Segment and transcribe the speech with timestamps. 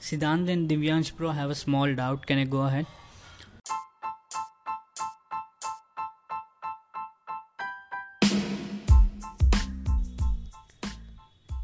[0.00, 2.26] Siddhant and Divyansh Pro have a small doubt.
[2.26, 2.86] Can I go ahead?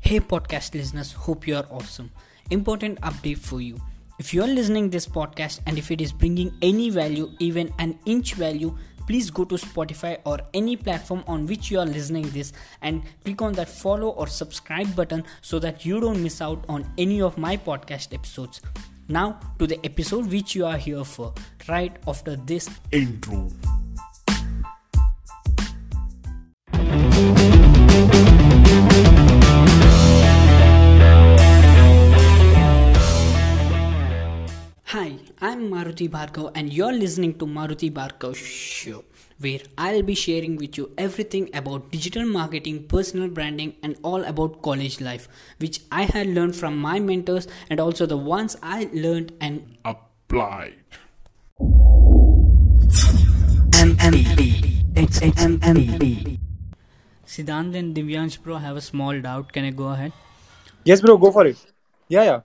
[0.00, 2.10] Hey podcast listeners, hope you are awesome.
[2.50, 3.80] Important update for you.
[4.18, 7.98] If you are listening this podcast and if it is bringing any value, even an
[8.04, 8.76] inch value,
[9.06, 12.52] please go to Spotify or any platform on which you are listening this
[12.82, 16.90] and click on that follow or subscribe button so that you don't miss out on
[16.98, 18.60] any of my podcast episodes.
[19.08, 21.34] Now to the episode which you are here for
[21.68, 23.50] right after this intro.
[35.54, 39.04] I'm Maruti Bhargav and you're listening to Maruti Bhargav Show,
[39.38, 44.62] where I'll be sharing with you everything about digital marketing, personal branding, and all about
[44.62, 49.30] college life, which I had learned from my mentors and also the ones I learned
[49.40, 50.74] and applied.
[53.84, 54.94] MMB.
[54.94, 56.40] XMMB.
[57.24, 59.52] Siddhant and Divyansh Pro have a small doubt.
[59.52, 60.12] Can I go ahead?
[60.82, 61.64] Yes, bro, go for it.
[62.08, 62.40] Yeah, yeah.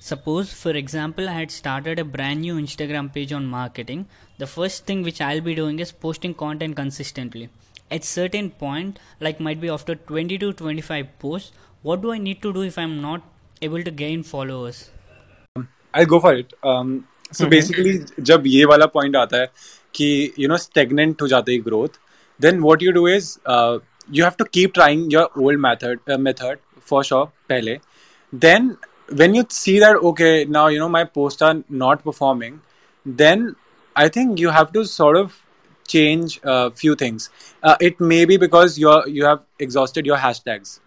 [0.00, 4.06] Suppose, for example, I had started a brand new Instagram page on marketing.
[4.38, 7.50] The first thing which I'll be doing is posting content consistently.
[7.88, 12.42] At certain point, like might be after 20 to 25 posts, what do I need
[12.42, 13.22] to do if I'm not
[13.60, 14.90] able to gain followers?
[15.94, 16.52] I'll go for it.
[16.64, 19.50] Um, so basically, जब ये वाला point आता है
[19.94, 21.98] कि you know stagnant हो जाती है growth,
[22.40, 23.78] then what you do is uh,
[24.10, 26.58] you have to keep trying your old method uh, method
[26.90, 27.78] for sure पहले.
[28.46, 28.76] Then
[29.13, 32.61] when you see that okay now you know my posts are not performing
[33.05, 33.55] then
[33.95, 35.43] i think you have to sort of
[35.87, 37.29] change a uh, few things.
[37.63, 40.79] Uh, it may be because you you have exhausted your hashtags.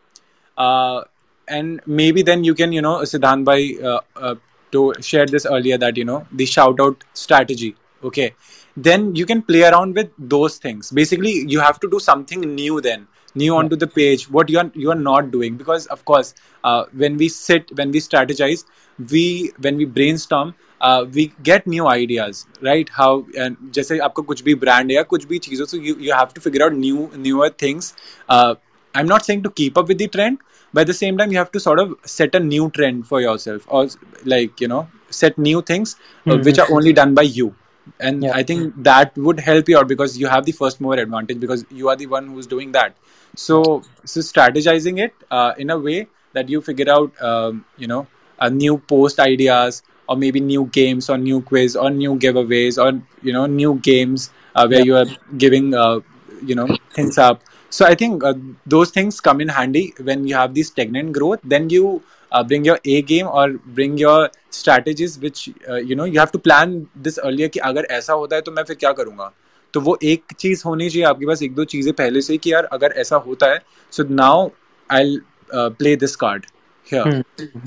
[0.57, 1.03] Uh,
[1.49, 4.35] and maybe then you can you know siddhant by uh, uh,
[4.73, 8.35] to share this earlier that you know the shout out strategy okay?
[8.77, 10.91] Then you can play around with those things.
[10.91, 14.72] Basically you have to do something new then new onto the page what you are
[14.74, 16.34] you are not doing because of course
[16.64, 18.66] uh, when we sit when we strategize
[19.12, 24.44] we when we brainstorm uh, we get new ideas right how and जैसे आपको कुछ
[24.44, 27.50] भी brand या कुछ भी चीज़ों so you you have to figure out new newer
[27.50, 27.94] things
[28.30, 28.56] uh,
[28.96, 30.40] I'm not saying to keep up with the trend
[30.74, 33.22] but at the same time you have to sort of set a new trend for
[33.22, 33.88] yourself or
[34.24, 36.44] like you know set new things uh, mm-hmm.
[36.44, 37.54] which are only done by you
[37.99, 38.33] and yeah.
[38.35, 41.65] i think that would help you out because you have the first mover advantage because
[41.71, 42.95] you are the one who's doing that
[43.37, 48.07] so, so strategizing it uh, in a way that you figure out, um, you know,
[48.41, 53.01] a new post ideas or maybe new games or new quiz or new giveaways or
[53.23, 54.85] you know new games uh, where yeah.
[54.85, 56.01] you are giving uh,
[56.45, 57.43] you know things up.
[57.71, 58.35] So I think uh,
[58.67, 61.41] those things come in handy when you have this stagnant growth.
[61.45, 66.05] Then you uh, bring your A game or bring your strategies, which uh, you know
[66.05, 67.49] you have to plan this earlier.
[67.49, 69.33] कि अगर ऐसा होता है तो मैं फिर क्या करूँगा
[69.75, 72.65] तो वो एक चीज़ होनी चाहिए आपके पास एक दो चीज़ें पहले से कि यार
[72.79, 74.49] अगर ऐसा होता है so now
[74.91, 75.19] I
[75.55, 76.47] play this card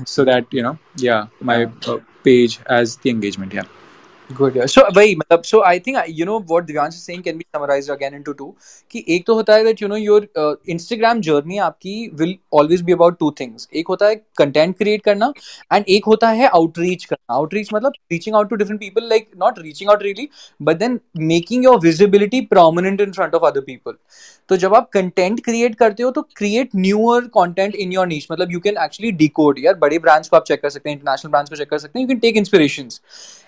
[0.06, 3.70] so that you know yeah my uh, page as the engagement yeah
[4.30, 7.90] good so वही मतलब so I think you know what Divyansh saying can be summarised
[7.90, 8.46] again into two
[8.90, 10.28] कि एक तो होता है that you know your
[10.68, 15.32] Instagram journey आपकी will always be about two things एक होता है कंटेंट क्रिएट करना
[15.72, 17.34] एंड एक होता है आउटरीच करना.
[17.34, 20.28] आउटरीच मतलब reaching out to different people like not reaching out really
[20.60, 23.94] but then making your visibility prominent in front of other people
[24.50, 28.52] तो जब आप कंटेंट क्रिएट करते हो तो create newer content in your niche मतलब
[28.52, 31.50] you can actually decode यार, बड़े branch को आप चेक कर सकते हैं इंटरनेशनल ब्रांच
[31.50, 33.00] को चेक कर सकते हैं you can take inspirations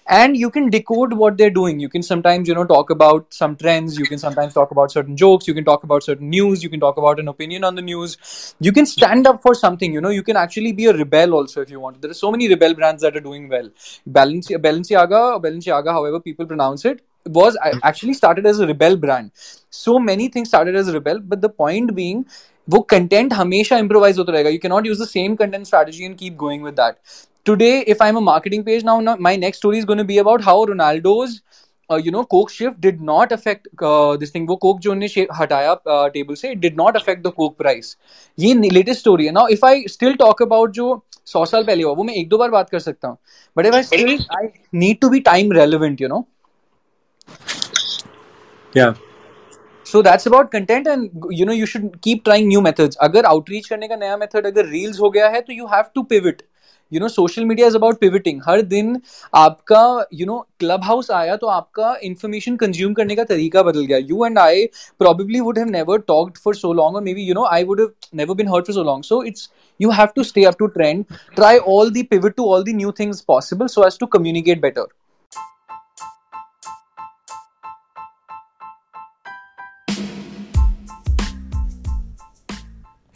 [0.08, 3.56] and you can decode what they're doing you can sometimes you know talk about some
[3.56, 6.70] trends you can sometimes talk about certain jokes you can talk about certain news you
[6.70, 8.18] can talk about an opinion on the news
[8.60, 11.62] you can stand up for something you know you can actually be a rebel also
[11.62, 13.70] if you want there are so many rebel brands that are doing well
[14.10, 19.32] Balenciaga Balenciaga Balenciaga however people pronounce it was actually started as a rebel brand
[19.70, 22.26] so many things started as a rebel but the point being
[22.70, 26.16] वो content हमेशा improvise होता रहेगा you can not use the same content strategy and
[26.18, 26.96] keep going with that
[27.46, 30.18] today if i'm a marketing page now, now my next story is going to be
[30.20, 31.42] about how ronaldo's
[31.90, 35.28] uh, you know coke shift did not affect uh, this thing वो coke जो उन्होंने
[35.38, 37.96] हटाया uh, table से it did not affect the coke price
[38.40, 41.94] ये latest story है now if I still talk about जो सौ साल पहले हुआ
[41.94, 43.18] वो मैं एक दो बार बात कर सकता हूँ
[43.56, 44.44] but if I still I
[44.74, 46.26] need to be time relevant you know
[48.76, 48.94] yeah
[49.86, 53.68] so that's about content and you know you should keep trying new methods अगर outreach
[53.70, 56.44] करने का नया method अगर reels हो गया है तो you have to pivot
[56.93, 59.01] You know social media is about pivoting हर दिन
[59.35, 63.99] आपका यू नो क्लब हाउस आया तो आपका इन्फॉर्मेशन कंज्यूम करने का तरीका बदल गया।
[63.99, 64.67] You and I
[64.99, 67.91] probably would have never talked for so long और maybe you know I would have
[68.15, 69.49] never been hurt for so long so it's
[69.81, 71.05] you have to stay up to trend
[71.35, 74.87] try all the pivot to all the new things possible so as to communicate better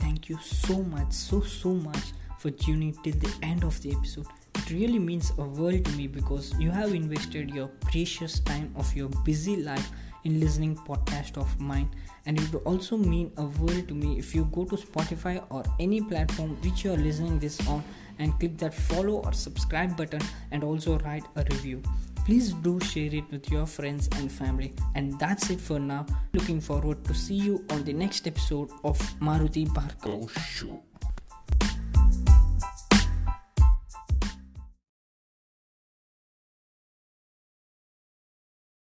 [0.02, 2.10] Thank you so much, so so much.
[2.40, 4.26] For tuning till the end of the episode.
[4.54, 8.94] It really means a world to me because you have invested your precious time of
[8.96, 9.90] your busy life
[10.24, 11.90] in listening podcast of mine.
[12.24, 15.62] And it would also mean a world to me if you go to spotify or
[15.78, 17.84] any platform which you are listening this on
[18.18, 20.20] and click that follow or subscribe button
[20.50, 21.82] and also write a review.
[22.24, 24.72] Please do share it with your friends and family.
[24.94, 26.06] And that's it for now.
[26.32, 30.82] Looking forward to see you on the next episode of maruti barka oh, Show.